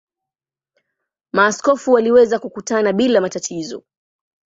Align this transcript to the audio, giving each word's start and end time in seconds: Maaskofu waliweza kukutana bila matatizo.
Maaskofu 1.33 1.91
waliweza 1.91 2.39
kukutana 2.39 2.93
bila 2.93 3.21
matatizo. 3.21 3.83